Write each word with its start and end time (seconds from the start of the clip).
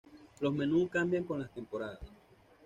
Los 0.39 0.51
menús 0.51 0.89
cambian 0.89 1.25
con 1.25 1.39
las 1.41 1.53
temporadas. 1.53 1.99